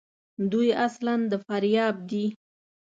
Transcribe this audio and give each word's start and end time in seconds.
دوی 0.51 0.69
اصلاُ 0.85 1.13
د 1.31 1.33
فاریاب 1.45 1.95
دي. 2.09 2.25